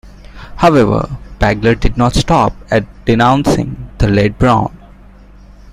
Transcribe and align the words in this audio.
However, 0.55 1.15
Pegler 1.39 1.79
did 1.79 1.95
not 1.95 2.15
stop 2.15 2.55
at 2.71 2.87
denouncing 3.05 3.87
the 3.99 4.07
late 4.07 4.39
Broun. 4.39 4.75